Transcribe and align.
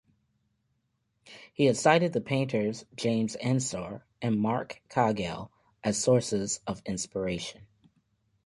He 1.53 1.65
has 1.65 1.79
cited 1.79 2.11
the 2.13 2.21
painters 2.21 2.85
James 2.95 3.37
Ensor 3.39 4.01
and 4.19 4.39
Marc 4.39 4.81
Chagall 4.89 5.51
as 5.83 5.95
sources 6.03 6.59
of 6.65 6.81
inspiration. 6.87 7.67